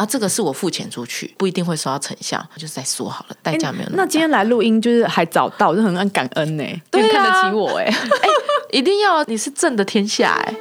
[0.00, 3.96] 啊，这个是我付钱出去，不一定会收到成效，就是再说好了，代价没有那欸。
[3.98, 7.04] 那今天来录音就是还早到，就很很感恩呢、对啊。
[7.04, 7.92] 你看得起我 哎、
[8.70, 10.54] 一定要你是朕的天下哎、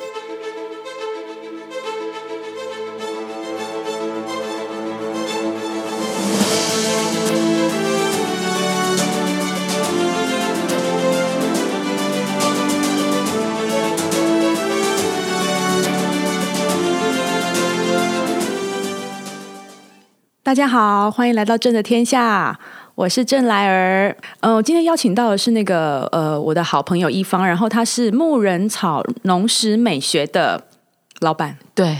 [20.49, 22.59] 大家好，欢迎来到正的天下，
[22.95, 24.17] 我是郑来儿。
[24.39, 30.65] 嗯、我今天邀请到的是那个呃我的好朋友一方，然后他是牧人草农食美学的
[31.19, 31.95] 老板对，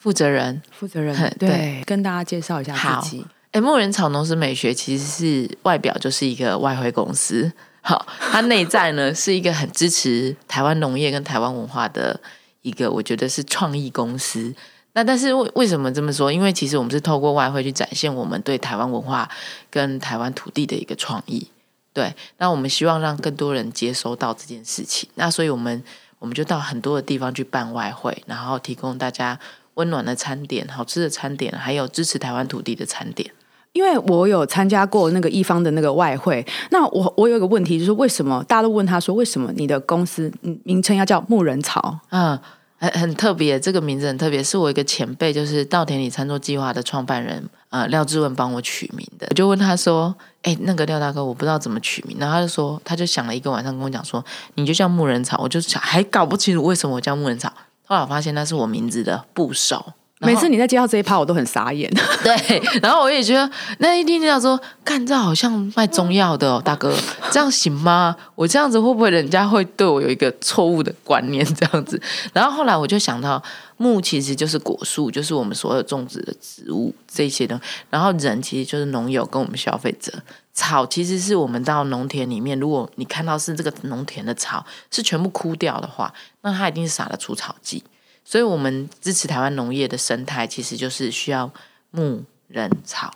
[0.00, 0.60] 负责人。
[0.72, 3.24] 负责人嘿 对，对跟大家介绍一下好自己。
[3.52, 12.18] 哎，牧人草农食美学其实是外表就是一个外汇公司， 好，它内在呢是一个很支持台湾农业跟台湾文化的
[12.62, 14.52] 一个，我觉得是创意公司。
[14.94, 16.32] 那但是为为什么这么说？
[16.32, 19.28] 因为其实我们是透过外汇去展现我们对台湾文化
[19.70, 21.48] 跟台湾土地的一个创意。
[21.94, 25.08] 对，那我们希望让更多人接收到这件事情。
[25.14, 25.82] 那所以我们
[26.18, 29.38] 我们就到很多的地方去办外汇，然后提供大家
[29.74, 33.30] 温暖的餐点、好吃的餐点，还有支持台湾土地的餐点。
[33.72, 41.98] 因为我有参加过那个一方的那个外汇，那我我有一个问题，就是为什么大家都问他说，为什么你的公司嗯名称要叫牧人草？
[42.10, 42.38] 嗯，
[42.82, 49.28] 很很特别，这个名字很特别，是我一个前辈，就是稻田里餐桌计划的创办人，呃，廖志文帮我取名的。
[49.30, 54.24] 我就问他说：“哎，那个廖大哥，我不知道怎么取名。”然后他就说，他就想了一个晚上跟我讲说
[54.56, 57.52] ：“你就叫牧人草。”我就想还搞不清楚为什么我叫牧人草。
[57.86, 59.92] 后来我发现那是我名字的部首。
[60.22, 61.90] 每次你在介绍这一趴，我都很傻眼。
[62.22, 66.94] 对，然后我也觉得那一听到说，干这好像卖中药的哦，大哥，
[67.30, 68.16] 这样行吗？
[68.34, 71.44] 我这样子会不会人家会对我有一个错误的观念？
[71.54, 72.00] 这样子，
[72.32, 73.42] 然后后来我就想到，
[73.76, 80.12] 木其实就是果树，就是我们所有种植的植物这些的，然后人其实就是农友跟我们消费者。
[80.54, 86.12] 草其实是我们到农田里面，如果你看到是这个农田的草是全部枯掉的话，
[86.42, 87.82] 那它一定是撒了除草剂。
[88.24, 91.50] 所以，我们支持台湾农业的生态，其实就是需要
[91.90, 93.12] 牧人草。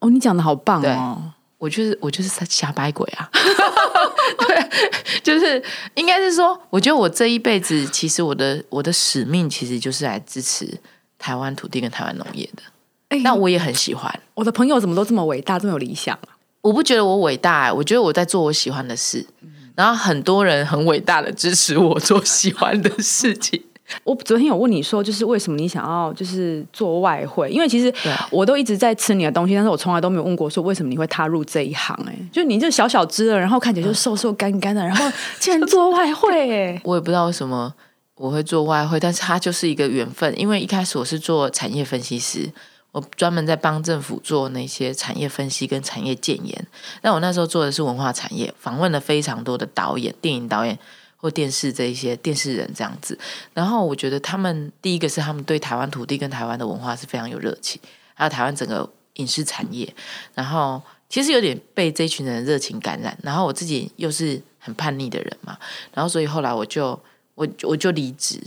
[0.00, 1.32] 哦，你讲的好棒哦！
[1.58, 3.28] 我就是我就是瞎掰鬼啊！
[4.38, 5.60] 对，就是
[5.94, 10.78] 应该是说，我觉得我这一辈子，其实我的我的使命，其实就是来支持
[11.18, 12.62] 台湾土地跟台湾农业的。
[13.08, 16.38] 哎那我也很喜欢，我的朋友怎么都这么伟大，这么有理想啊？
[16.60, 19.26] 我不觉得我伟大、我觉得我在做我喜欢的事，
[19.74, 23.64] 然后很多人很伟大的支持我做喜欢的事情。
[24.04, 27.50] 我昨天有问你说，就是为什么你想要就是做外汇？
[27.50, 27.92] 因为其实
[28.30, 35.10] 我都一直在吃你的东西，但是我从来都没有问过说为什么你会踏入这一行、哎，就你这小小只的，然后看起来就瘦瘦干干的，然后
[35.40, 37.72] 竟然做外汇、哎，我也不知道为什么
[38.16, 40.38] 我会做外汇，但是它就是一个缘分。
[40.38, 42.52] 因为一开始我是做产业分析师，
[42.92, 46.66] 我专门在帮政府做那些产业分析跟产业建言。
[47.02, 50.76] 那我那时候做的是文化产业，访问了非常多的导演、电影导演
[51.18, 53.18] 或电视这一些电视人这样子。
[53.52, 57.78] 然后我觉得他们第一个是他们对台湾土地跟台湾的文化是非常有热情，
[58.14, 59.94] 还有台湾整个影视产业，
[60.34, 60.80] 然后。
[61.10, 65.56] 其实有点被这群人的热情感染，然后我自己又是很叛逆的人嘛，
[65.94, 66.88] 然后所以后来我就
[67.34, 68.38] 我我就离职，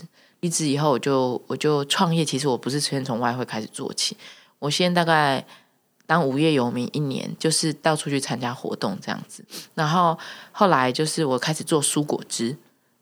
[0.41, 2.23] 离职以后我就我就创业。
[2.23, 4.15] 其实我不是先从外汇开始做起，
[4.59, 5.43] 我先大概
[6.11, 9.45] 当无业游民一年，就是到处去参加活动这样子。
[9.75, 10.19] 然后
[10.51, 12.53] 后来就是我开始做蔬果汁，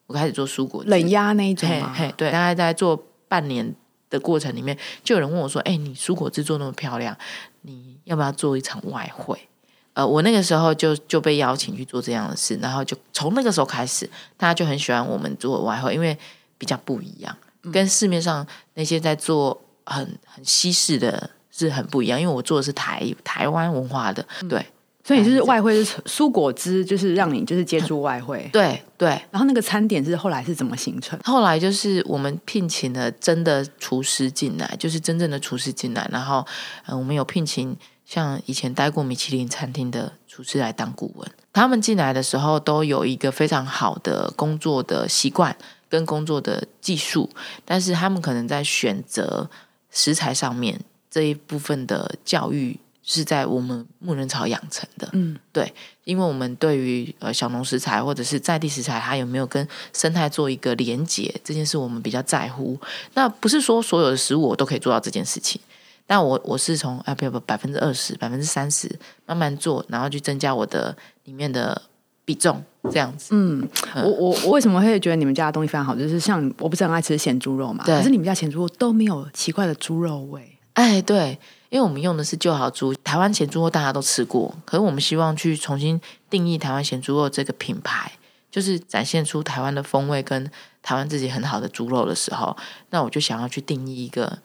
[0.05, 1.91] 我开始做蔬果汁冷压那一种吗？
[1.97, 3.73] 嘿嘿，对，大概在做半年
[4.11, 7.17] 的过程里面，就有人问我说：“哎、你蔬果汁做那么漂亮，
[7.63, 9.49] 你要不要做一场外汇？”
[9.93, 16.15] 呃，我那个时候就就被邀请去做这样的事，然后就从那个时候开始，大家就很喜欢我们做外汇，因为
[16.59, 17.35] 比较不一样，
[17.73, 22.19] 跟市面上那些在做很很西式的是很不一样。
[22.19, 24.65] 因为我做的是台台湾文化的，对
[25.03, 28.47] 所以就是外汇是蔬果汁，就是让你就是接触外汇。
[28.53, 31.19] 对对，然后那个餐点是后来是怎么形成？
[31.23, 36.45] 后来就是我们聘请了真的厨师进来，就是真正的厨师进来，然后
[36.85, 37.75] 呃，我们有聘请
[38.05, 41.27] 像以前待过米其林餐厅的厨师来当顾问。
[41.53, 45.55] 他们进来的时候都有一个非常好的工作的习惯
[45.89, 47.27] 跟工作的技术，
[47.65, 49.49] 但是他们可能在选择
[49.89, 50.79] 食材上面
[51.09, 55.09] 这一部分的教育是在我们牧人草养成的。
[55.13, 55.73] 嗯，对，
[56.03, 62.79] 因为我们对于呃小农食材或者是在地食材，它有没有跟生态做一个连结，这件事我们比较在乎。
[63.15, 65.59] 那不是说所有的食物我都可以做到这件事情，
[66.05, 68.87] 但我我是从啊不不百分之二十、百分之三十
[69.25, 71.81] 慢慢做，然后去增加我的里面的
[72.23, 73.29] 比重，这样子。
[73.31, 75.95] 嗯，我我我为什么会觉得你们家的东西非常好？
[75.95, 80.57] 就是像我不是很爱吃咸猪肉嘛，可是你们家咸猪肉都没有奇怪的猪肉味。
[80.79, 81.37] 哎，对，
[81.67, 85.99] 因为我们用的是旧好猪，台湾咸猪肉大家都吃过，可是我们希望去重新
[86.29, 88.13] 定义台湾咸猪肉这个品牌，
[88.49, 90.49] 就是展现出台湾的风味跟
[90.81, 92.55] 台湾自己很好的猪肉的时候，
[92.91, 94.39] 那我就想要去定义一个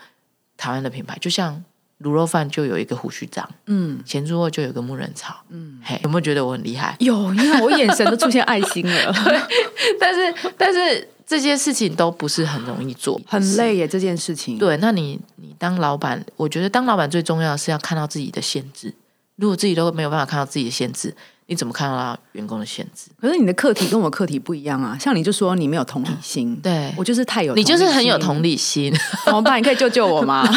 [0.57, 1.65] 台湾的品牌，就像
[2.01, 6.97] 卤肉饭就有一个胡须章，嗯，咸猪肉就有个木人草，嗯，嘿，有没有觉得我很厉害？
[6.99, 9.15] 有，因为我眼神都出现爱心了，
[10.01, 14.59] 但是，但是这些事情都不是很容易做，很累耶这件事情。
[14.59, 18.95] 对，那你你当老板，我觉得当老板最重要的是要看到自己的限制。
[19.37, 21.13] 如果自己都没有办法看到自己的限制，
[21.47, 23.11] 你怎么看到员工的限制？
[23.21, 28.95] 可是你的课题跟我课题不一样啊，像你就说你没有同理心，对我就是太有，你就是很有同理心，
[29.25, 29.59] 怎么办？
[29.59, 30.49] 你可以救救我吗？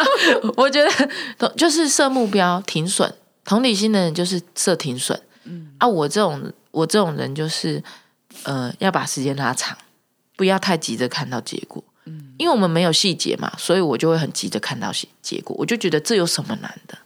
[0.56, 3.12] 我觉得就是设目标停损，
[3.44, 5.20] 同理心的人就是设停损。
[5.44, 7.82] 嗯啊，我这种我这种人就是
[8.44, 9.76] 呃要把时间拉长，
[10.42, 11.80] 不要太急着看到结果。
[12.06, 15.54] 嗯，因为我们没有细节嘛，所以我就会很急着看到结结果。
[15.56, 16.98] 我就觉得这有什么难的？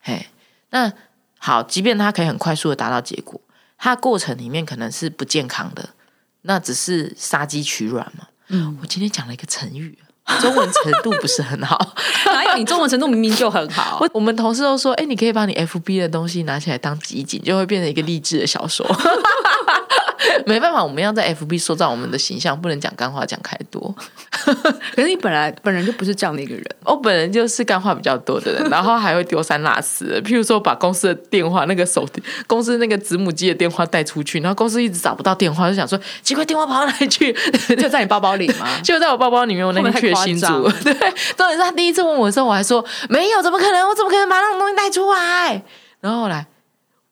[0.00, 0.24] 嘿，
[0.70, 0.92] 那
[1.36, 3.40] 好，即便他可以很快速的达到结果，
[3.76, 5.88] 他过程里面可能是不健康的，
[6.42, 8.28] 那只是杀鸡取卵嘛。
[8.46, 9.98] 嗯，我今天讲了一个成语。
[10.40, 11.76] 中文程度不是很好，
[12.26, 13.98] 哪有你中文程度明明就很好。
[14.00, 18.86] 我 我们同事都说，哎，你可以把你 FB 的东西拿起来当集锦，就会变成一个励志的小说。
[20.46, 23.94] 没办法，我们要在 FB 塑造我们的形象，不能讲干话讲太多。
[24.94, 30.20] 可是你本来本人就不是这样的一个人，我本人就是干话比较多的人，然后还会丢三落四。
[30.24, 32.06] 譬如说，把公司的电话那个手
[32.46, 37.32] 公司那个子母机的电话带出去，然后公司一直找不到电话，就想说奇怪，电话跑到哪里去？
[37.76, 38.66] 就在你包包里吗？
[38.82, 39.60] 就在我包包里面。
[39.66, 40.46] 我那天去新竹，
[40.82, 40.94] 对，
[41.36, 43.86] 重点是他第一次问我的时候，我还说没有，怎么可能？
[43.86, 45.62] 我怎么可能把那种东西带出来？
[46.00, 46.46] 然后后来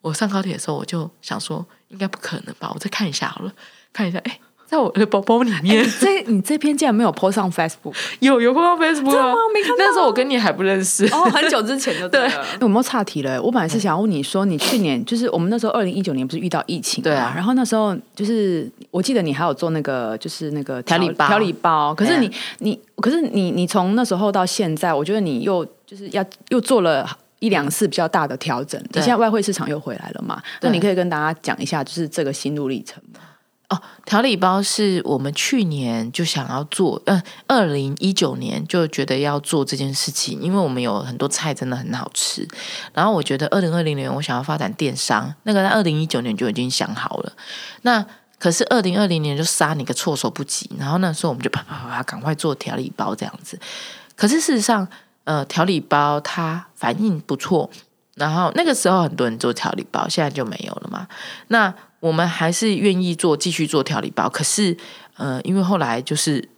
[0.01, 1.67] 我上高铁的时候，我就想说。
[1.89, 2.71] 应该不可能吧？
[2.75, 3.53] 我再看一下好了，
[3.95, 4.19] 看一下。
[4.19, 5.83] 哎，在我的包包里面。
[5.99, 7.95] 这你这篇竟然没有 po 上 Facebook？
[8.21, 9.33] 有有 po 上 Facebook 啊？
[9.55, 9.77] 没看到。
[9.79, 12.45] 那时候我跟你还不认识哦，很久之前就对了。
[12.61, 13.43] 有没有岔题了？
[13.43, 17.33] 我本来是想问你说，你去年就是我们那时候二零一九年不是遇到疫情对啊？
[17.35, 21.95] 然后那时候就是我记得你还有做那个就是那个调理包调理包。
[21.95, 27.09] 可是你你可是你你从那时候到现在，我觉得你又就是要又做了。
[27.41, 30.43] 一两次比较大的调整，你现在外汇市场又回来了嘛？
[30.61, 33.21] 那你可以跟大家讲一下，就是这个心路历程吗？
[33.69, 42.49] 哦，调理包是我们去年就想要做，嗯，二零一九年就觉得要做这件事情，因为我们有很多菜真的很好吃。
[42.95, 47.33] 然后我觉得二零二零年我想要发展电商，那个在二零一九年就已经想好了。
[47.83, 48.03] 那
[48.39, 53.61] 可是二零二零年就杀你个措手不及，然后那时候我们就啪啪啪啪赶快做调理包这样子。
[54.17, 54.89] 可是事实上，
[55.29, 57.69] 呃，调理包它反应不错，
[58.15, 61.07] 然后那个时候很多人做调理包，现在就没有了嘛。
[61.49, 64.27] 那我们还是愿意做，继续做调理包。
[64.31, 64.75] 可是，
[65.19, 66.49] 呃，因为后来就是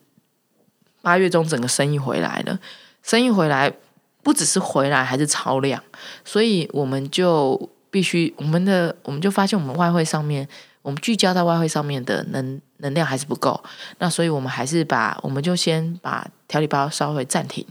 [1.03, 2.61] 八月中整个生意回来了，
[3.03, 3.73] 生意回来
[4.23, 5.83] 不只是回来，还是超量，
[6.25, 10.47] 所以我们就必须我们的我们就发现我们外汇上面，
[10.83, 13.61] 我们聚焦在外汇上面的能能量还是不够。
[13.99, 17.67] 那所以我们还是把我们就先把调理包稍微暂停。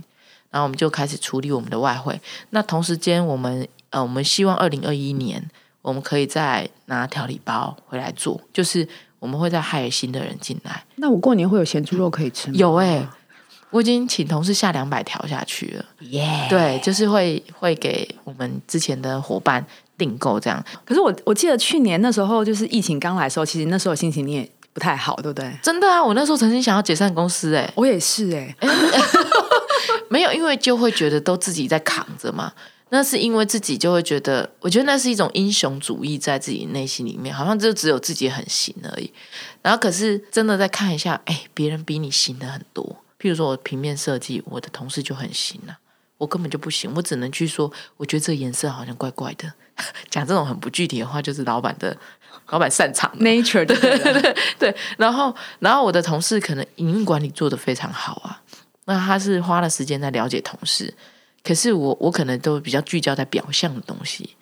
[0.51, 2.19] 然后我们就开始处理我们的外汇。
[2.50, 5.44] 那同时间，我们呃，我们希望二零二一年，
[5.81, 8.88] 我们可以再拿调理包回来做，就是
[9.19, 10.84] 我们会再害新的人进来。
[10.96, 12.54] 那我过年会有咸猪肉可以吃吗？
[12.57, 13.07] 有哎，
[13.69, 15.86] 我已经请同事下两百条下去了。
[16.00, 19.63] 耶，对，就是会会给我们之前的伙伴
[19.98, 20.63] 订购这样。
[20.84, 25.51] 可是我我记得去年那时候就是疫情刚来的时候，其实那时候心情你也不太好，对不对？
[25.62, 28.56] 真的啊，我那时候曾经想要解散公司，哎，我也是，哎。
[30.10, 32.51] 没有，因为就会觉得都自己在扛着嘛。
[32.91, 39.13] 那是因为自己就会觉得，我觉得那是一种英雄主义在自己内心里面，好像就只有自己很行而已。
[39.62, 42.84] 然后可是真的再看一下，哎，别人比你行的很多。
[43.19, 45.77] 譬如说我平面设计，我的同事就很行了，
[46.17, 49.53] 我根本就不行，我只能去说，我觉得这个颜色好像怪怪的。
[50.10, 51.96] 讲这种很不具体的话，就是老板的
[52.50, 54.75] 老板擅长 nature 对对 对对。
[54.98, 58.41] 然后然后我的同事可能营运管理做的非常好啊。
[58.89, 60.91] 那他是花了时间在了解同事，
[61.43, 64.36] 可是我我可能都比较聚焦在表象的东西，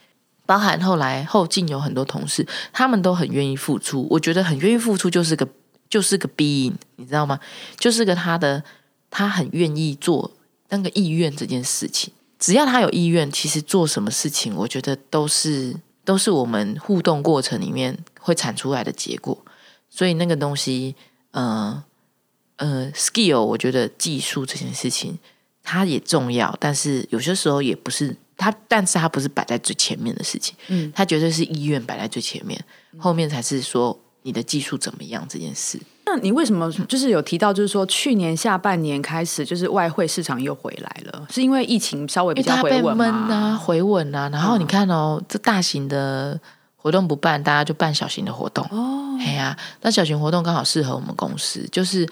[0.46, 5.46] 包含后来后进有很多同事，他们都很愿意付出，我觉得很愿意付出就是个
[5.90, 7.38] 就是个 being，你知道吗？
[7.78, 8.64] 就是个他的
[9.10, 10.32] 他很愿意做
[10.70, 15.76] 那个意愿这件事情，只要他有意愿，其实做什么事情，我觉得都是
[16.06, 19.38] 都是我们互动过程里面会产出来的结果，
[19.90, 20.96] 所以那个东西，
[21.32, 21.84] 嗯。
[22.58, 25.18] 呃，skill，我觉得技术这件事情
[25.64, 30.56] 它也重要，但是有些时候也不是它，但是它不是摆在最前面的事情。
[30.68, 32.60] 嗯，它绝对是意愿摆在最前面，
[32.98, 35.80] 后面才是说你的技术怎么样这件事。
[36.06, 42.98] 那你为什么就是有提到，就是说去年下半年开始，就是外汇市场又回来了，是因为疫情稍微比较回稳？
[43.30, 44.30] 啊，回稳啊。
[44.32, 46.40] 然后你看哦，这大型的
[46.78, 48.66] 活动不办，大家就办小型的活动。
[48.72, 52.08] 哦，哎呀，那小型活动刚好适合我们公司，就是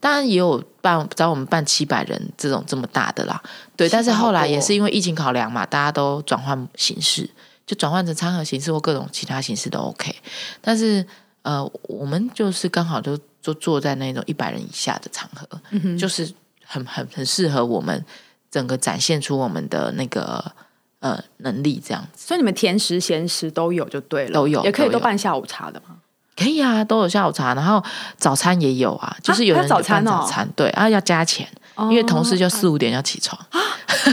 [0.00, 3.40] 当然也有办找我们办七百人这种这么大的啦。
[3.76, 7.30] 对，但是后来也是因为疫情考量嘛，大家都转换形式，
[7.64, 10.12] 就转换成餐盒形式或各种其他形式都 OK。
[10.60, 11.06] 但是
[11.42, 13.16] 呃，我们就是刚好就。
[13.42, 15.48] 就坐在那种一百人以下的场合，
[15.96, 16.30] 就是
[16.62, 18.04] 很很很适合我们
[18.50, 20.44] 整个展现出我们的那个
[20.98, 22.26] 呃能力这样子。
[22.26, 25.96] 所以你们甜食咸食都有就对了，都有也可以都办下午茶的吗？
[26.40, 27.84] 可以啊，都有下午茶，然后
[28.16, 33.60] 早餐也有啊，就是有人早餐早餐对啊要加钱，因为同事就四五点要起床啊。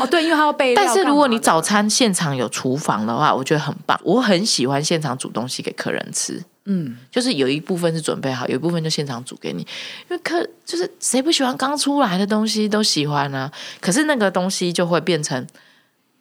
[0.02, 3.98] 哦，对，因为他要备 但是如果你早餐现场有厨房的话，我觉得很棒。
[4.04, 6.44] 我很喜欢现场煮东西给客人吃。
[6.66, 13.50] 嗯，就是有一部分是准备好，有一部分就现场煮给你，因为客就是谁不喜欢刚出来的东西都喜欢啊？
[13.80, 15.48] 可是那个东西就会变成，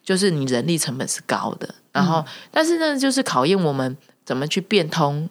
[0.05, 5.29] 就是你人力成本是高的，然后但是呢，就是考验我们怎么去变通，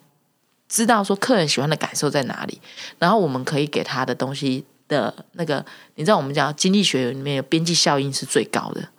[0.69, 2.61] 知道说客人喜欢的感受在哪里，
[2.99, 8.89] 然后我们可以给他的东西的那个，你知道我们讲经济学里面有边际效应是最高的，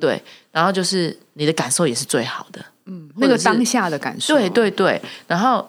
[0.00, 2.64] 对，然后就是你的感受也是最好的。
[2.88, 5.68] 嗯，那个当下的感受，对对对，然后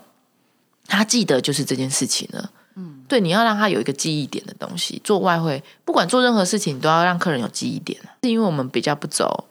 [0.86, 2.52] 他记得就是这件事情了。
[2.76, 5.02] 嗯，对，你要让他有一个记忆点的东西。
[5.04, 8.00] 做外汇，不管做任何事情，你都要让客人有记忆点。
[8.22, 9.48] 是因为我们比较不走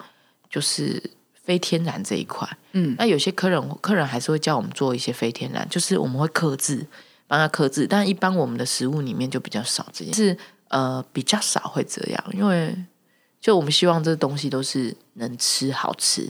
[0.49, 1.11] 就是
[1.47, 2.45] 非天然这一块。
[2.73, 6.85] 嗯，那有些客人客人还是会叫我们做一些非天然，就是我们会克制，
[7.25, 7.87] 帮他克制。
[7.87, 10.37] 但一般我们的食物里面就比较少这件事，
[10.67, 12.75] 呃，比较少会这样，因为
[13.39, 16.29] 就我们希望这东西都是能吃好吃。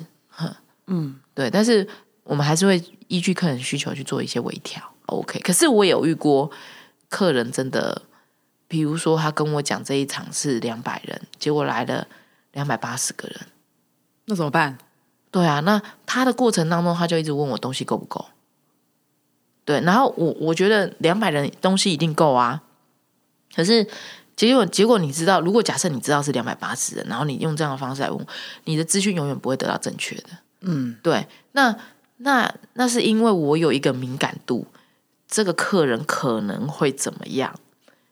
[0.86, 1.20] 嗯。
[1.34, 1.88] 对，但是
[2.24, 5.40] 我们还是会依据客人需求去做一些微调，OK。
[5.40, 6.52] 可是我有遇过
[7.10, 8.04] 客人真的，
[8.68, 12.08] 比如说他跟我讲这一场是两百人，结果来了
[12.54, 13.40] 两百八十个人，
[14.26, 14.78] 那怎么办？
[15.30, 18.26] 对啊，那他的过程当中，他就一直问我东西够不够。
[19.66, 22.64] 对，然后我我觉得两百人东西一定够啊，
[23.54, 23.86] 可是
[24.36, 28.26] 结果结果你知道，如果假设你知道是两百八十人，然后你用这样的方式来问，
[28.64, 30.30] 你的资讯永远不会得到正确的。
[30.62, 31.76] 嗯，对，那
[32.18, 34.68] 那那是因为我有一个敏感度，
[35.28, 37.54] 这个客人可能会怎么样？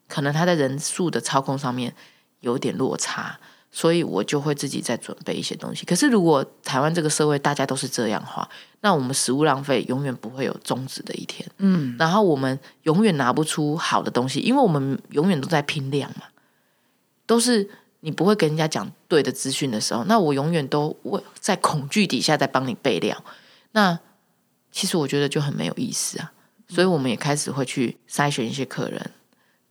[0.07, 1.95] 可能他在人数的操控上面
[2.41, 3.39] 有点落差，
[3.75, 5.85] 所以我就会自己再准备一些东西。
[5.85, 8.47] 可是如果台湾这个社会大家都是这样的话，
[8.79, 11.45] 那我们食物浪费永远不会有终止的一天。
[11.57, 16.27] 嗯，然后我们永远拿不出好的东西，因为我们永远都在拼量嘛，
[17.25, 17.69] 都是。
[18.01, 23.17] 你不会跟人家讲对的资讯的时候，那我永远都会在恐惧底下在帮你备料。
[23.71, 23.97] 那
[24.71, 26.31] 其实我觉得就很没有意思啊。
[26.67, 29.11] 所以我们也开始会去筛选一些客人，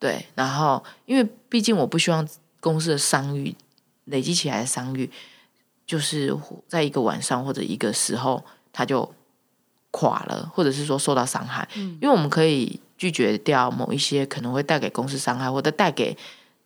[0.00, 0.26] 对。
[0.34, 2.26] 然后因为毕竟我不希望
[2.58, 3.54] 公司的商誉
[4.04, 5.11] 累积起来的商誉，
[5.87, 6.37] 就是
[6.68, 9.14] 在一个晚上或者一个时候它就
[9.90, 11.68] 垮了，或者是说受到伤害。
[11.75, 16.16] 因为我们可以拒绝掉某一些可能会带给公司伤害，或者带给。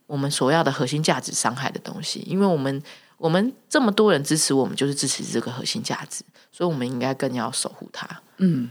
[0.08, 2.82] 我们所要的核心价值伤害的东西，因为我们
[3.18, 8.08] 我们这么多人支持我们，就是支持这个核心价值，所以我们应该更要守护它。
[8.38, 8.70] 嗯，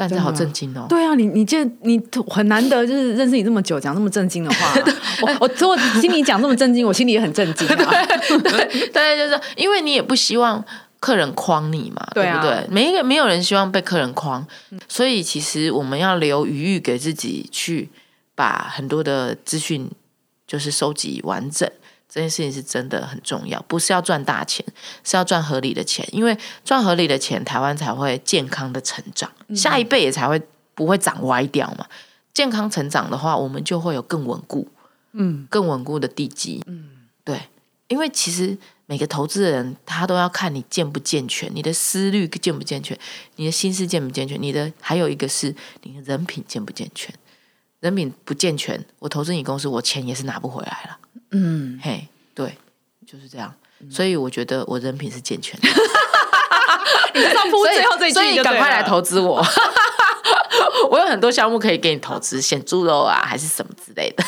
[0.00, 0.86] 但是好震惊哦！
[0.88, 4.74] 对啊，你你这你很难得，就是认识你这么久，讲这么震惊的话。
[5.22, 7.66] 我我我听你讲这么震惊，我心里也很震惊。
[7.66, 10.64] 对，大就是因为你也不希望
[11.00, 12.64] 客人诓你嘛，对不对？
[12.70, 14.44] 每一个没有人希望被客人诓，
[14.86, 17.88] 所以其实我们要留余裕给自己，去
[18.36, 19.90] 把很多的资讯。
[20.46, 21.70] 就是收集完整
[22.08, 24.64] 这件事情是真的很重要，不是要赚大钱，
[25.04, 30.40] 是要赚合理的钱，因为赚合理的钱，台湾才会健康的成长，下一辈也才会
[30.74, 31.86] 不会长歪掉嘛。
[32.32, 34.66] 健康成长的话，我们就会有更稳固，
[35.12, 36.88] 嗯，更稳固的地基，嗯，
[37.24, 37.42] 对，
[37.88, 42.98] 因为其实每个投资人他都要看你健不健全，你的思虑健不健全，
[43.36, 47.14] 你的心思健不健全，你的还有一个是你的人品健不健全。
[47.80, 50.98] 人品不健全，我投资你公司，我钱也是拿不回来了。
[51.32, 52.56] 嗯，嘿，对，
[53.06, 53.52] 就是这样。
[53.90, 55.68] 所以我觉得我人品是健全的。
[57.14, 59.44] 你知道铺最后这句，所以赶快来投资我。
[60.90, 64.24] 我有很多项目可以给你投资，选猪肉啊，还是什么之类的。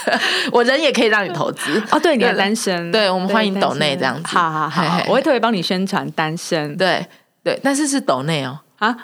[0.52, 1.82] 我人也可以让你投资。
[1.90, 4.36] 哦，对，你的单身，对我们欢迎抖内这样子。
[4.36, 6.76] 好好好，我会特别帮你宣传单身。
[6.76, 7.06] 对
[7.42, 8.58] 对，但是是抖内哦。
[8.80, 8.96] 啊，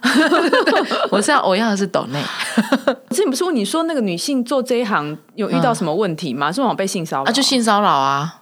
[1.13, 2.19] 我是要我要的是抖内。
[3.11, 6.51] 之前不是问你说那个女性做这一行有遇到什么问题吗？
[6.51, 7.31] 是往被性骚扰？
[7.31, 8.41] 啊，就性骚扰啊，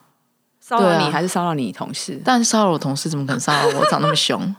[0.61, 2.21] 骚扰你还是骚扰你同事？
[2.25, 3.85] 但骚扰我同事怎么可能骚扰我？
[3.91, 4.41] 长那么凶？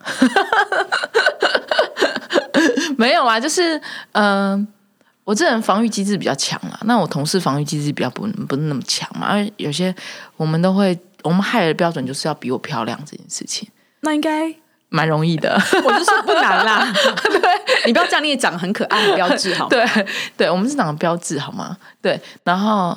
[2.98, 4.68] 没有啊，就是嗯，
[5.24, 9.96] 我这人防御机制比较强啊，那我同事防御机制比较不不是那么强嘛，而有些
[10.36, 13.70] 我们都会，我们害的标准就是要比我漂亮这件事情，
[14.02, 14.54] 那应该
[14.90, 15.54] 蛮容易的。
[15.84, 16.92] 我就说不难啦。
[17.30, 19.70] 对，你不要这样，你也长得很可爱，很标志好吗？
[19.70, 21.78] 对对，我们是长得标志好吗？
[22.02, 22.96] 对，然后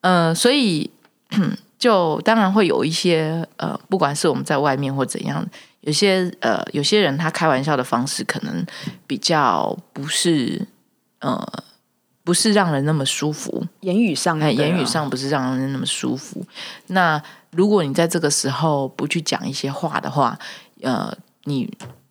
[0.00, 0.90] 呃，所以
[1.78, 5.44] 就当然会有一些呃，不管是我们在外面或怎样，
[5.82, 8.64] 有些呃，有些人他开玩笑的方式可能
[9.06, 10.66] 比较不是
[11.20, 11.46] 呃，
[12.24, 16.44] 不是让人那么舒服，言语上，哎，言语上不是让人那么舒服。
[16.88, 17.20] 那
[17.52, 20.38] 如果你在这个时候不去讲一些话的话，
[20.82, 21.12] 呃，
[21.44, 21.70] 你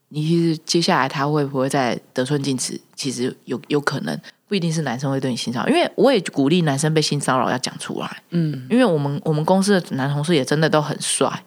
[0.10, 2.80] 你其实接下来他会不会再得寸进尺？
[2.96, 8.24] 其实有有可能，不一定是男生会对你性骚扰，因为我也鼓励男生被性骚扰要讲出来。
[8.32, 11.44] 嗯，因为我们我们公司的男同事也真的都很帅，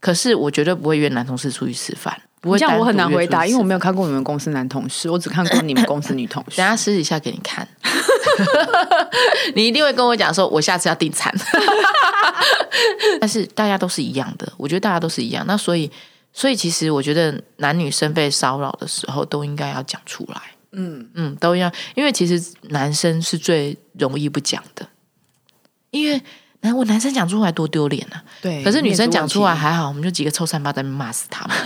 [0.00, 2.20] 可是我绝对不会约男同事出去吃饭。
[2.40, 3.76] 不会这样我很难回答，因为我没有。
[3.76, 6.64] 有看过你们公司男同事，我只看过你们公司女同 事等。
[6.64, 7.66] 下私底下给你看，
[9.56, 11.34] 你一定会跟我讲说，我下次要订餐。
[13.20, 15.44] 但是大家都是一样的，我觉得大家都是一样。
[15.48, 15.90] 那所以，
[16.32, 20.40] 所以其实我觉得男女生被骚扰的时候，都应该要讲出来。
[20.72, 24.86] 嗯嗯，都要，因为其实男生是最容易不讲的，
[25.90, 26.20] 因为
[26.60, 28.22] 男我男生讲出来多丢脸啊。
[28.42, 31.56] 对，可是女生讲出来还好，我们就几个臭三八在那骂死他们。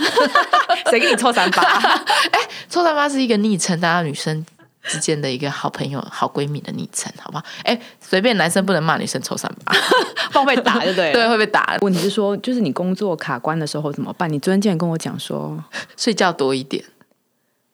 [0.89, 1.61] 谁给你臭三八？
[2.31, 2.39] 哎
[2.69, 4.43] 臭三八是一个昵称，大家女生
[4.83, 7.43] 之间的一个好朋友、好闺蜜的昵称，好不好？
[7.63, 9.73] 哎，随便男生不能骂女生臭三八，
[10.31, 11.11] 不然被打，对不对？
[11.13, 11.77] 对，会被打。
[11.81, 14.31] 问题是说，就是你工作卡关的时候怎么办？
[14.31, 15.57] 你昨天竟然跟我讲说，
[15.97, 16.83] 睡觉多一点，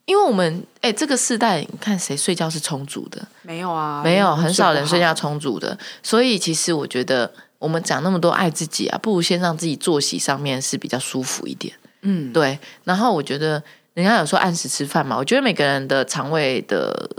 [0.05, 3.27] 因为我们哎，这个世代，你看谁睡觉是充足的？
[3.41, 4.99] 没有啊，没有，很少人睡。
[4.99, 5.77] 觉充足的。
[6.03, 11.73] 所以其实我觉得，我们讲那么多爱自己啊，不如先让自己作息上面是比较舒服一点。
[12.01, 13.61] 嗯，对，然后我觉得
[13.99, 17.09] 人家有说按时吃饭嘛，我觉得每个人的肠胃的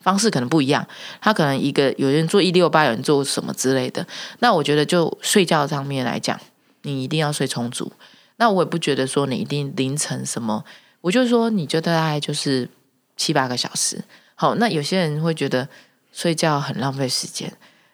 [0.00, 0.84] 方式可能不一样，
[1.20, 4.04] 他可能一个有人做一六八，有人做什么之类的。
[4.40, 6.38] 那我觉得就睡觉上面来讲，
[6.82, 7.92] 你一定要睡充足。
[8.36, 10.64] 那我也不觉得说你一定凌晨什么，
[11.02, 12.68] 我就说你就大概就是
[13.16, 14.02] 七八个小时。
[14.34, 15.68] 好，那有些人会觉得
[16.12, 17.52] 睡觉很浪费时间，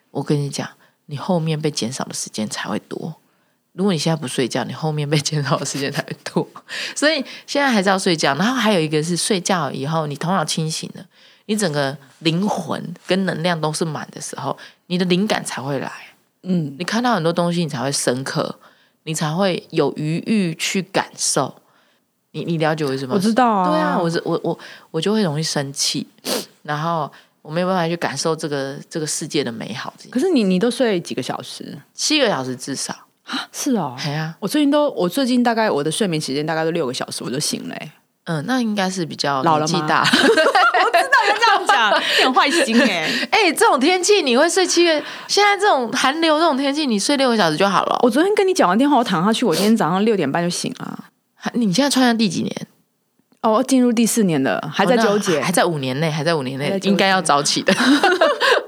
[0.09, 0.67] 我跟你讲，
[1.05, 3.15] 你后面被减少的时间才会多。
[3.75, 6.47] 如果你现在不睡觉，你后面被减少的时间才会多。
[6.95, 8.33] 所以现在还是要睡觉。
[8.35, 11.05] 然后还有一个是睡觉以后，你头脑清醒了，
[11.45, 14.57] 你整个灵魂跟能量都是满的时候，
[14.87, 15.91] 你的灵感才会来。
[16.43, 18.59] 嗯，你看到很多东西，你才会深刻，
[19.03, 21.53] 你才会有余欲去感受。
[22.31, 23.13] 你你了解我意思吗？
[23.15, 24.57] 我知道啊，对啊，我是我我
[24.91, 26.05] 我就会容易生气，
[26.63, 27.11] 然后
[27.41, 29.93] 我没有办法去感受这个这个世界的美好。
[30.09, 31.77] 可是你你都睡几个小时？
[31.93, 32.93] 七个小时至少，
[33.25, 33.95] 啊，是哦。
[33.99, 37.91] 哎呀，我最近都，我最近大概我的睡眠时间大概都六个小时，我就醒了、欸。
[38.25, 40.01] 嗯，那应该是比较老了大。
[40.09, 41.35] 我知道要。
[41.37, 41.91] 这样讲，
[42.23, 44.91] 有点坏心哎、 哎、这种天气你会睡七个？
[45.27, 47.99] 现在这种寒流这种天气，你睡六个小时就好了。
[48.01, 51.05] 我昨天跟你讲完电话，我躺下去，我今天早上六点半就醒了。
[51.35, 52.67] 还你现在穿上第几年？
[53.41, 55.39] 哦，进入第四年了，还在纠结。
[55.39, 57.73] 还在五年内，还在五年内，应该要早起的，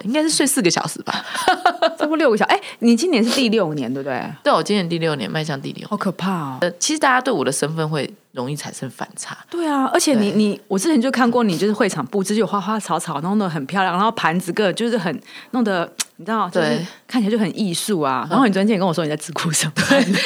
[0.08, 1.14] 应该是睡四个小时吧？
[1.98, 2.56] 差不多六个小时。
[2.56, 4.24] 哎、你今年是第六年，对不对？
[4.44, 5.88] 对，我今年第六年，迈向第六。
[5.88, 6.58] 好可怕哦。
[6.62, 9.38] 呃，其实大家对我的身份会容易产生反差。
[9.50, 18.28] 对啊，而且你你，我之前就看过你，就是会场布置就有花花草草，弄得很漂亮，然后盘子个就是很弄得，你知道，就是对看起来就很艺术啊。
[18.30, 19.86] 然后你昨天也跟我说你在智库上班，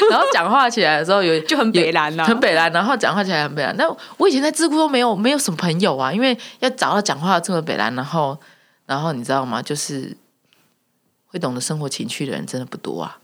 [0.10, 3.76] 然后讲话起来的时候有 就很北蓝啊很北蓝，然后讲话起来很北蓝。
[3.78, 3.86] 那
[4.17, 8.38] 我以前在智库都没有没有什么朋友啊，因为要找到讲话这么北蓝，然后
[8.92, 9.62] 然后你知道吗？
[9.62, 10.18] 就是
[11.28, 13.18] 会懂得生活情趣的人真的不多啊。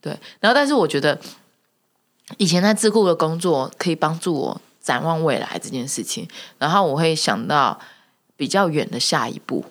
[0.00, 1.16] 对，然后但是我觉得
[2.38, 7.78] 以前在智库的工作可以帮助我展望未来这件事情，然后我会想到
[8.36, 9.64] 比较远的下一步。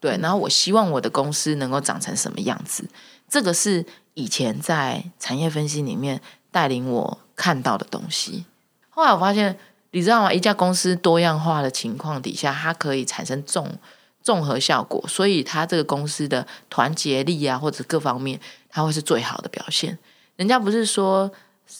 [0.00, 2.88] 对，然后我希望我的公司能够长成什么样子，
[3.28, 8.46] 这个是以前在产业分析里面带领我看到的东西。
[8.88, 9.58] 后来我发现，
[9.90, 10.32] 你知道吗？
[10.32, 13.78] 一家公司多样化的情况底下，它可以产生重
[14.28, 18.38] 综合效果，所以它这个公司的团结力啊，或者各方面，
[18.68, 19.98] 它会是最好的表现。
[20.36, 21.32] 人家不是说，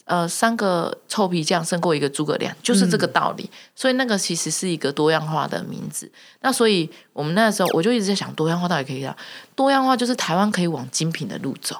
[0.06, 3.50] 呃，三个臭皮匠胜过一个诸葛亮，就是这个道理。
[3.74, 6.10] 所以那个其实是一个多样化的名字。
[6.40, 9.14] 那所以我们那时候我就一直在想，多样化到底可以让
[9.54, 11.76] 多样化，就是台湾可以往精品的路走。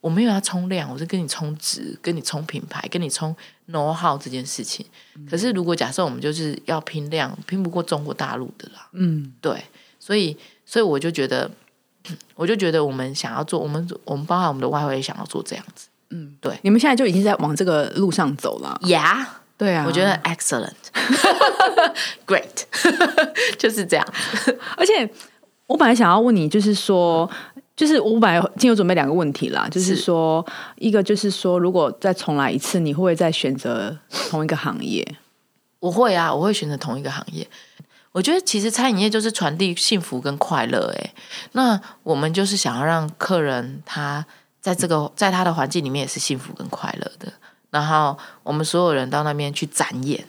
[0.00, 3.34] 我没有要冲量，我是跟你冲值，跟你冲品牌，跟你冲
[3.70, 4.86] know how 这件事情。
[5.28, 9.64] 可是如果假设我们就是要拼量，拼不过中国大陆的啦，嗯，对，
[10.08, 11.50] 所以所以我就觉得，
[12.34, 15.88] 我就觉得我们想要做，我们我们包含我们的外汇也想要做这样子。
[16.08, 18.80] 嗯，对你们现在就已经在往这个路上走了。
[18.84, 22.62] 呀对啊，我觉得 excellent，great，
[23.58, 24.14] 就是这样。
[24.78, 25.06] 而且
[25.66, 27.30] 我本来想要问你，就是说，
[27.76, 30.42] 就是我本来今天有准备两个问题啦，就是说，
[30.76, 33.94] 一个就是说，如果再重来一次，你会不会再选择
[34.30, 35.06] 同一个行业？
[35.80, 37.46] 我会啊，我会选择同一个行业。
[38.12, 41.14] 我觉得其实餐饮业就是传递幸福跟快乐，哎，
[41.52, 44.24] 那我们就是想要让客人他
[44.60, 47.32] 在这个在他的环境里面也是幸福跟快乐的。
[47.70, 50.24] 然后我们所有人到那边去展演，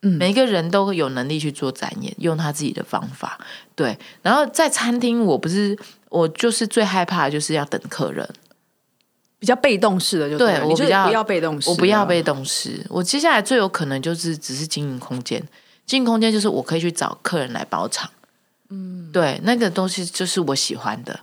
[0.00, 3.38] 嗯，每个人都有能力去做展演，用他自己的方法，
[3.74, 3.96] 对。
[4.22, 8.26] 然后在餐厅，我不是我就是最害怕就是要等客人，
[9.38, 12.84] 比较被动式的，就对我比较不要被动式，我不要被动式。
[12.88, 15.46] 我接下来最有可能就是只是经营空间。
[15.88, 18.08] 进空间就是我可以去找客人来包场，
[18.68, 21.18] 嗯，对，那个东西就是我喜欢的，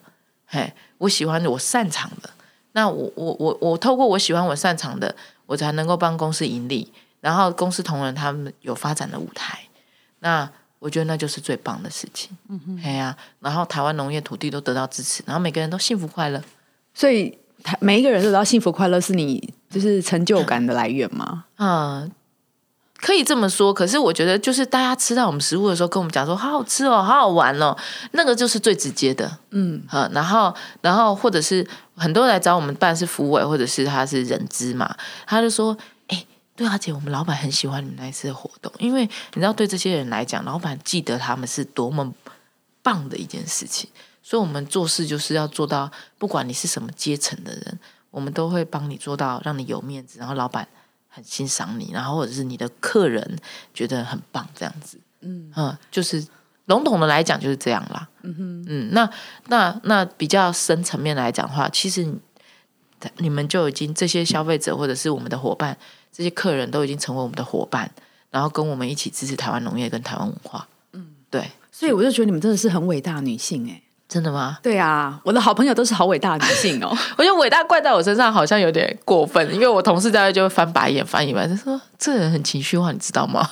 [0.48, 2.30] 嘿，我喜欢的，我擅长的。
[2.72, 9.60] 那我我我我透过我喜欢我擅长的，我才能够帮公司盈利，然后公司同仁他们有发展的舞台。
[10.20, 10.50] 那
[10.80, 16.42] 我觉得那就是最棒的事情，嗯哼，嘿呀，然后台湾农业土地都得到支持，然后每个人都幸福快乐，
[16.94, 21.46] 所以台每一个人都得到幸福快乐，是你就是成就感的来源吗？
[21.58, 22.12] 嗯。
[22.98, 27.76] 可以这么说，可是我觉得，就是大家吃到我们食物的时候，跟我们讲说好好吃哦，好好玩哦，
[28.12, 34.96] 那个就是最直接的，嗯，好，然后，然后或者是很多人来找我们办是服委，或者是他是人资嘛，
[35.28, 35.78] 他就说，
[36.08, 39.02] 哎，对啊，姐，我们老板很喜欢你们那一次的活动，因为
[39.34, 42.12] 你知道，对这些人来讲，老板记得他们是多么
[42.82, 43.90] 棒的一件事情，
[44.24, 47.80] 所以我们做事就是要做到，不管你是什么阶层的人，
[48.10, 50.68] 我们都会帮你做到，让你有面子，然后老板。
[51.16, 53.40] 很欣赏你，然后或者是你的客人
[53.74, 55.50] 觉得很棒，这样子，嗯。
[55.56, 56.22] 嗯，就是
[56.66, 59.10] 笼统的来讲就是这样啦，嗯哼，嗯，那
[59.48, 62.06] 那那比较深层面来讲的话，其实
[63.20, 65.78] 你们就已经这些消费者或者是我们的伙伴，
[66.12, 67.90] 这些客人都已经成为我们的伙伴，
[68.30, 73.82] 然后跟我们一起支持台湾农业跟台湾文化，嗯，对，所以我就觉得你们真的是很伟大女性，哎。
[74.08, 74.60] 真的吗？
[74.62, 76.96] 对啊，我的好朋友都是好伟大的女性哦。
[77.18, 83.50] 我觉得伟大怪在我身上好像有点过分，因为我同事在就会翻白眼翻一翻，他说：“这人很情绪化，你知道吗？”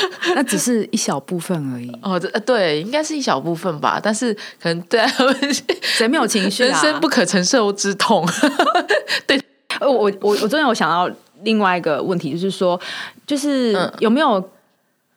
[0.34, 1.90] 那只是一小部分而已。
[2.02, 3.98] 哦，这对，应该是一小部分吧。
[4.00, 5.36] 但是可能对他们
[5.82, 8.24] 谁没有情绪，啊人生不可承受之痛。
[9.26, 9.42] 对，
[9.80, 12.80] 呃，我我我昨天有想到另外一个问题，就是说，
[13.26, 14.50] 就是有没有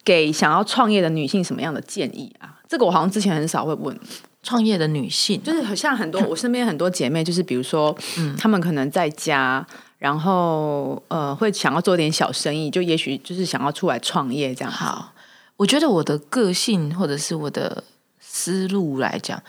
[0.04, 2.58] 给想要创业的女性什么样的建议啊？
[2.68, 3.96] 这个我好像之前很少会问。
[4.44, 9.66] 创业的女性，就是像很多我身边很多姐妹，就是比如说，嗯，她们可能在家，
[9.98, 14.72] 然后呃，会想要做点小生意，就也许就是想要出来创业这样。
[14.72, 15.14] 好，
[15.56, 17.86] 我觉得我的个性或者是我的
[18.20, 19.42] 思路来讲，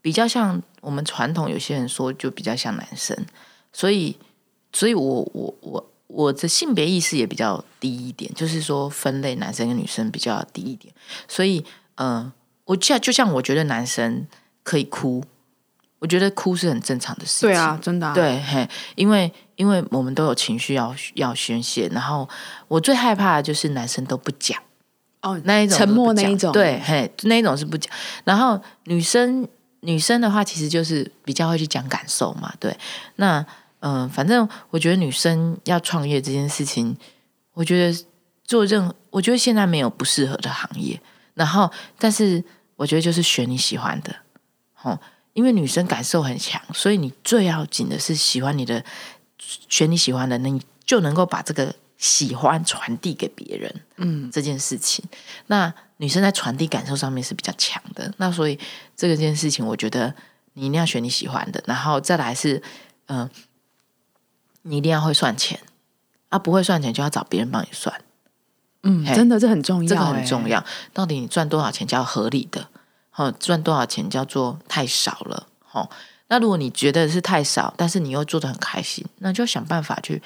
[0.00, 3.16] 比较像我们传统有些人说，就比较像男生，
[3.72, 4.16] 所以，
[4.72, 10.92] 所以我我我我的性别意识也比较低一点，就是说分类男生跟女生比较低一点，
[11.28, 12.32] 所以，嗯。
[12.64, 14.26] 我像就像我觉得男生
[14.62, 15.24] 可以哭，
[15.98, 17.48] 我觉得哭是很正常的事情。
[17.48, 18.12] 对啊，真的。
[18.14, 22.28] 对，嘿，因为因为我们都有情绪要要宣泄，然后
[22.68, 24.60] 我最害怕的就是男生都不讲
[25.22, 27.92] 哦，那一种沉默那一种，对，嘿，那一种是不讲。
[28.24, 29.46] 然后女生
[29.80, 32.52] 女生的话，其实就是比较会去讲感受嘛。
[32.60, 32.76] 对，
[33.16, 33.44] 那
[33.80, 36.96] 嗯，反正我觉得女生要创业这件事情，
[37.54, 38.04] 我觉得
[38.44, 41.00] 做任，我觉得现在没有不适合的行业。
[41.34, 42.42] 然后，但是
[42.76, 44.14] 我觉得就是选你喜欢的，
[44.82, 44.98] 哦，
[45.32, 48.84] 因为女生感受很强，所以你最要紧的是喜欢你的，
[49.68, 55.04] 选你喜欢的，那你就能够把这个喜欢传递给别人，嗯，这件事情，
[55.46, 58.58] 那女生在传递感受上面是比较强的，那所以
[58.96, 60.14] 这个件事情，我觉得
[60.54, 62.62] 你一定要选你喜欢的，然后再来是，
[63.06, 63.30] 嗯，
[64.62, 65.60] 你一定要会算钱，
[66.28, 68.02] 啊，不会算钱就要找别人帮你算。
[68.82, 70.64] 嗯，真的这很重要，这个很重要。
[70.92, 72.68] 到底你赚多少钱叫合理的？
[73.10, 75.46] 好，赚多少钱叫做太少了？
[75.64, 75.90] 好，
[76.28, 80.22] 那如果你觉得是太少，但是你又做的很开心，那就想办法去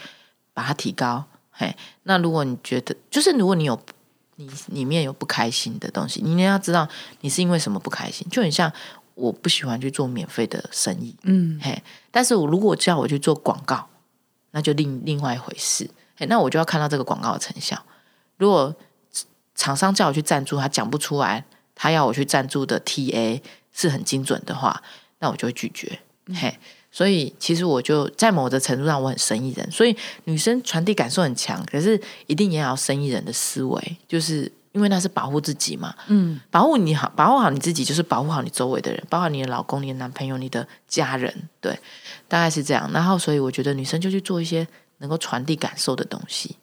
[0.55, 1.25] 把它提高。
[1.51, 3.79] 嘿，那如果你觉得，就是如果你有
[4.37, 6.89] 你里面有不开心的东西，你要知道
[7.23, 8.27] 你是因为什么不开心。
[8.31, 8.73] 就很像
[9.15, 13.89] 我不喜欢去做免费的生意，嗯，嘿，但是我如果叫我去做广告，
[14.53, 15.91] 那就另另外一回事。
[16.17, 17.83] 嘿，那我就要看到这个广告的成效。
[18.37, 18.75] 如果
[19.55, 21.45] 厂商叫我去赞助，他讲不出来，
[21.75, 23.41] 他要我去赞助的 TA
[23.73, 24.83] 是很精准的话，
[25.21, 25.99] 那我就会拒绝。
[26.35, 26.59] 嘿，
[26.91, 29.71] 所以其实我就在某的程度上，我很生意人。
[29.71, 35.95] 所以女生传递感受很强，可是一定也要生意人的思维，就是因为那是保护自己嘛。
[36.09, 41.49] 嗯，保护你好，保护好你自己，就是保护好你周围的人，包括你的老公、你的男朋友、你的家人。
[41.61, 41.79] 对，
[42.29, 42.91] 大概是这样。
[42.93, 44.67] 然后，所以我觉得女生就去做一些
[44.99, 46.57] 能够传递感受的东西。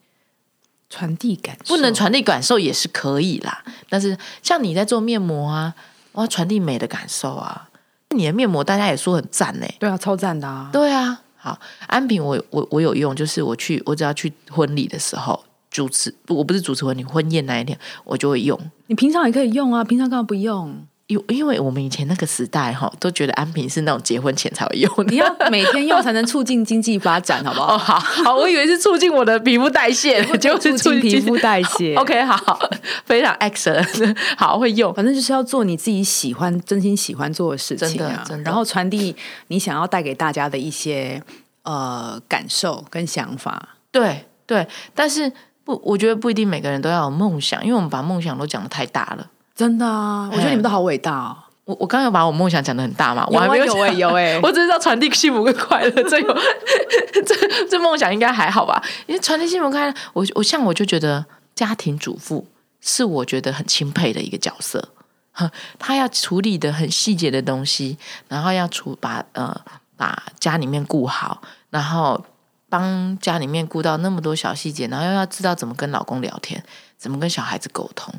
[0.94, 3.64] 传递感受，不能传递感受也是可以啦。
[3.90, 5.74] 但是像你在做面膜啊，
[6.12, 7.68] 我要传递美的感受啊。
[8.12, 10.70] 你的面膜大家也说很赞呢、对啊，超赞的啊！
[10.72, 18.60] 对啊，好，安瓶我我我有用，就是我去我只要去婚礼的时候主持，不我不是主持婚礼，婚宴那一天我就会用。
[18.86, 20.86] 你平常也可以用啊，平常干嘛不用？
[21.08, 25.04] 因因为我们以前那个时代哈，都觉得安瓶是那种结婚前才会用的。
[25.06, 27.76] 你要每天用才能促进经济发展，好不好？
[27.76, 31.94] 哦，好好，我以为是促进我的皮肤代谢，结果是促进皮肤代谢。
[32.00, 32.58] OK，好，
[33.06, 34.94] 非常 excellent， 好会用。
[34.94, 39.14] 反正就是要做你自己喜欢、真心喜欢做的事情啊真的真，的然后传递
[39.50, 41.22] 你想要带给大家的一些
[41.64, 43.76] 呃感受跟想法。
[43.92, 45.32] 对对，但是
[45.66, 49.28] 不，我觉得不一定每个人都要有梦想，因为我们把梦想都讲的太大了。
[49.56, 51.38] 真的啊，我觉得你们都好伟大哦！
[51.66, 56.38] 我我刚刚有把我梦想讲的很大嘛，我还没有讲欸有欸 我只是要传递幸福跟快乐， 这有
[57.26, 58.84] 这这梦想应该还好吧？
[59.06, 62.46] 因为传递幸福快乐，我我像我就觉得家庭主妇
[62.82, 64.90] 是我觉得很钦佩的一个角色，
[65.32, 69.56] 呵她要处理的很细节的东西，然后要处把呃
[69.96, 72.26] 把家里面顾好，然后
[72.68, 76.62] 帮家里面顾到那么多小细节，然后又要知道怎么跟老公聊天，
[76.98, 78.14] 怎么跟小孩子沟通。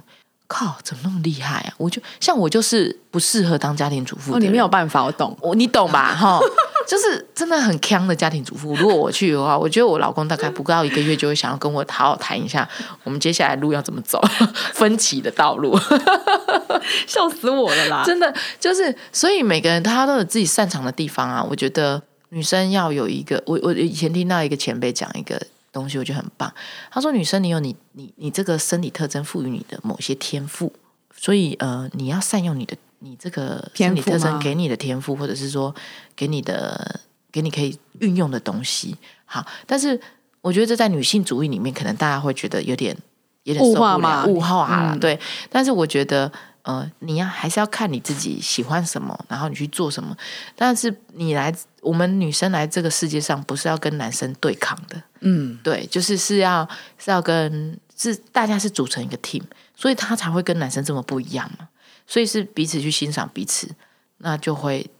[0.46, 1.74] 靠，怎么那么厉害啊？
[1.78, 5.36] 我就像我就是不适合当家庭主妇哦，你没有办法，我懂。
[5.40, 6.14] 我你懂吧？
[6.14, 6.38] 哈，
[6.86, 8.74] 就是真的很强的家庭主妇。
[8.74, 12.68] 如果我去的话，我觉得我老公大概不到一个月就会想要跟我好好谈一下，
[13.04, 14.20] 我们接下来路要怎么走，
[14.74, 15.78] 分歧的道路。
[17.06, 18.02] 笑死我了啦！
[18.04, 21.42] 真的就是，所以每个人他都有自己擅长的地方啊。
[21.48, 25.40] 我觉得女生要有一个，我我以前听到一个前辈讲一个
[25.74, 26.50] 东西，我觉得很棒。
[26.90, 30.72] 他说，女生你有你你你这个生理特征赋予你的某些天赋，
[31.14, 35.74] 所以呃，你要善用你的你这个生理特征给你的天赋，或者是说
[36.16, 38.96] 给你的给你可以运用的东西。
[39.26, 40.00] 好，但是
[40.40, 42.96] 我觉得这在女性主义里面，可能大家会觉得有点
[43.42, 45.18] 有点受物化嘛物化啦，嗯对。
[45.50, 46.30] 但是我觉得，
[46.62, 50.16] 呃，你要还是要看你自己喜欢什么，然后你去做什么。
[50.54, 51.52] 但是你来，
[51.84, 56.68] 我们女生来这个世界上，不是要跟男生对抗的，嗯，对，就是是要
[56.98, 59.42] 是要跟是大家是组成一个 team，
[59.76, 61.68] 所以他才会跟男生这么不一样嘛。
[62.06, 63.70] 所以是彼此去欣赏彼此，
[64.18, 64.90] 那就会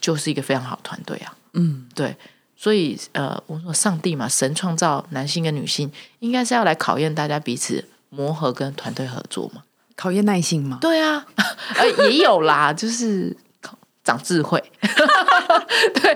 [0.00, 1.36] 就是一个非常好的团队啊。
[1.52, 2.16] 嗯，对。
[2.60, 9.62] 所以，呃，我说上帝嘛，神创造男性跟女性，应该是要来考验大家彼此磨合跟团队合作嘛。
[9.94, 10.78] 考验耐性嘛。
[10.80, 11.24] 对啊，
[11.78, 13.36] 呃，也有啦，就是
[14.02, 14.60] 长智慧。
[15.94, 16.12] 对，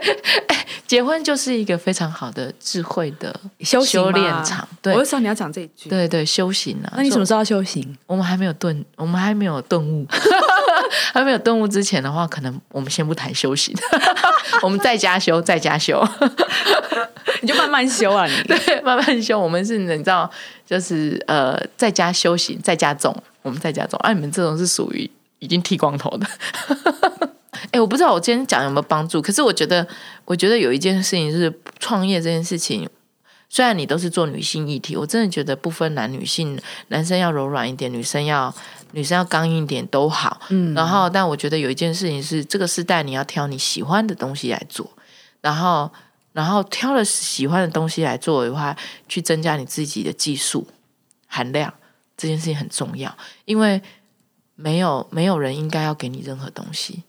[0.48, 4.66] 哎，结婚就是一个非常好的智慧的修行修嘛炼场。
[4.80, 5.88] 对我就知道你要讲这一句。
[5.88, 6.92] 对对，修行啊。
[6.96, 7.96] 那你什么时候要修行？
[8.06, 10.06] 我们还没有顿，我们还没有顿悟，
[11.12, 13.74] 还没有顿悟之前的话，可能我们先不谈修行，
[14.62, 16.06] 我们在家修，在家修，
[17.40, 18.42] 你就慢慢修啊，你。
[18.42, 19.38] 对，慢慢修。
[19.38, 20.30] 我们是你知道，
[20.66, 23.98] 就是呃，在家修行，在家种，我们在家种。
[24.02, 26.26] 啊，你们这种是属于已经剃光头的。
[27.70, 29.86] 哎、我不知道我今天讲有没有帮助，可是我觉得，
[30.24, 32.88] 我觉得有一件事情是创业这件事情。
[33.48, 38.54] 虽然你都是做女性议题，我真的觉得不分男女性，男生要柔软一点，女生要
[38.92, 40.40] 女生要刚硬一点都好。
[40.48, 44.90] 嗯，然后，但我觉得有一件事情是，这个时代你要挑你喜欢的东西来做，
[45.42, 45.92] 然后，
[46.32, 48.74] 然后挑了喜欢的东西来做的话，
[49.06, 50.66] 去增加你自己的技术
[51.26, 51.74] 含量，
[52.16, 53.82] 这件事情很重要，因为
[54.54, 57.02] 没有没有人应该要给你任何东西。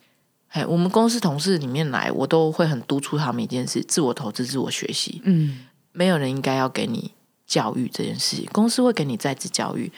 [0.54, 5.20] 哎，我们公司同事里面来，我都会很督促他们一件事：自我投资、自我学习。
[5.26, 7.12] 嗯，没有人应该要给你
[7.48, 9.92] 教育这件事情，公司会给你在职教育。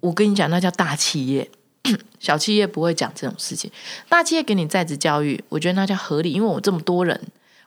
[0.00, 1.48] 我跟你讲，那叫大企业，
[2.18, 3.70] 小企业不会讲这种事情。
[4.08, 7.20] 大企业给你在职教育，我觉得那叫合理，因为我这么多人，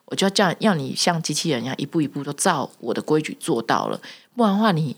[0.04, 4.00] 我就要叫要你像机器人一样一步一步都照我的规矩做到了，
[4.36, 4.98] 不然的话，你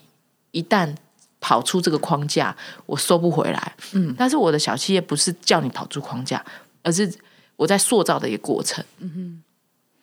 [0.50, 0.96] 一旦
[1.40, 2.56] 跑出这个框架，
[2.88, 3.76] 我收不回来。
[3.94, 6.44] 嗯，但是我的小企业不是叫你跑出框架，
[6.84, 7.12] 而是
[7.56, 8.84] 我在塑造的一个过程。
[9.00, 9.44] 嗯哼，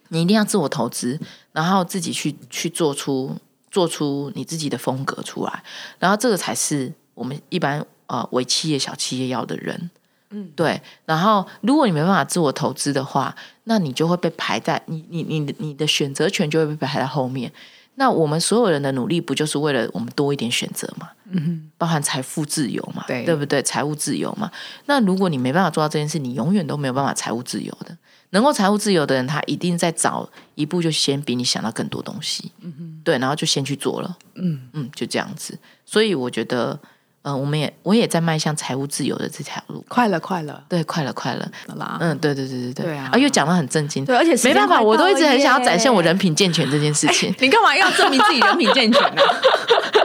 [0.08, 1.18] 你一定要自我投资，
[1.52, 3.36] 然后自己去去做出
[3.70, 5.62] 做出你自己的风格出来，
[5.98, 9.90] 然后这个才是我们一般呃为企业小企业要的人。
[10.30, 10.82] 嗯，对。
[11.04, 13.34] 然后，如果你没办法自我投资的话，
[13.64, 17.52] 那你就会被排在你你你你的选择权就会被排在后面。
[17.96, 21.08] 那我们所有人的努力，不就是为了我们多一点选择嘛？
[21.30, 23.62] 嗯哼，包含财富自由嘛，对不对？
[23.62, 24.50] 财务自由嘛。
[24.84, 27.96] 那如果你没办法做到这件事，你永远都没有办法财务自由的。
[28.30, 32.52] 能够财务自由的人，他一定在早一步就先比你想到更多东西。
[32.60, 34.18] 嗯哼，对，然后就先去做了。
[34.34, 35.58] 嗯嗯，就这样子。
[35.84, 36.78] 所以我觉得，
[37.26, 39.84] 呃，我们也我也在迈向财务自由的这条路。
[39.88, 41.44] 快了快了对，快了，快了。
[41.74, 41.96] 啦。
[41.98, 42.84] 嗯，对对对对对。
[42.86, 44.04] 对啊又讲的很震惊。
[44.04, 47.34] 对，而且没办法，我都一直很想要展现我人品健全这件事情。
[47.40, 49.22] 你干嘛要证明自己人品健全呢、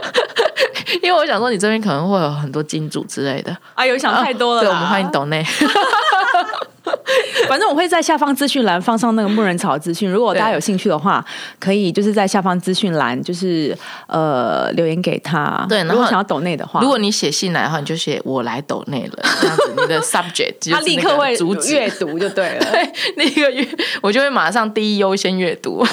[1.00, 4.68] 因为我想说你这边可能会有很多金主之类的，哎呦，想太多了啦。
[4.68, 5.46] 对，我们欢迎董内。
[7.48, 11.24] 反正我会在下方资讯栏放上那个木人草资讯，如果大家有兴趣的话，
[11.58, 15.64] 可以就是在下方资讯栏就是呃留言给他。
[15.68, 21.74] 对然后如果想要抖内的话，如果你写信来的话，你就写我来抖内了，这样子你的 subject 就 是他立刻会那个主旨。
[21.74, 22.64] 阅读就对了。
[22.70, 23.66] 对，那个月
[24.00, 25.84] 我就会马上第一优先阅读。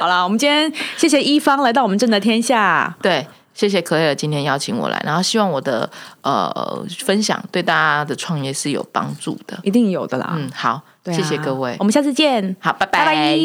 [0.00, 2.96] 好啦，我们今天谢谢一方来到我们正的天下。
[3.02, 3.26] 对，
[3.56, 5.90] 谢谢可尔今天邀请我来，然后希望我的
[6.20, 9.58] 呃分享对大家的创业是有帮助的。
[9.62, 10.34] 一定有的啦。
[10.36, 13.38] 嗯，好，谢谢各位我，们下次见，好，拜拜拜。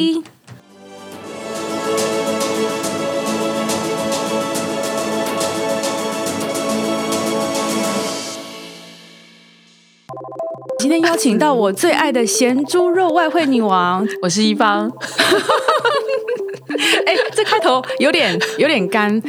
[10.79, 14.91] 今天邀请到我最爱的咸猪肉外汇女王， 我是一方，
[17.05, 19.21] 哎、这开头有点有点干。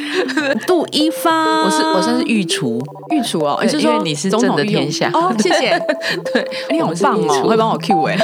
[0.67, 5.79] 杜一芳，我是我算是御厨，御厨哦，就是说你是真的天下哦，谢谢。
[6.33, 8.17] 对，你好棒哦，会帮我 Q 哎、